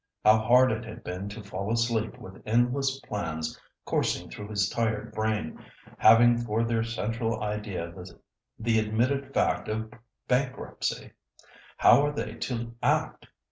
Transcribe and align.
How 0.25 0.39
hard 0.39 0.71
it 0.71 0.83
had 0.83 1.03
been 1.03 1.29
to 1.29 1.43
fall 1.43 1.71
asleep 1.71 2.17
with 2.17 2.41
endless 2.43 2.99
plans 3.01 3.59
coursing 3.85 4.31
through 4.31 4.47
his 4.47 4.67
tired 4.67 5.11
brain, 5.13 5.63
having 5.99 6.39
for 6.39 6.63
their 6.63 6.83
central 6.83 7.43
idea 7.43 7.93
the 8.57 8.79
admitted 8.79 9.31
fact 9.31 9.67
of 9.67 9.93
bankruptcy. 10.27 11.11
How 11.77 12.01
were 12.01 12.11
they 12.11 12.33
to 12.33 12.73
act? 12.81 13.27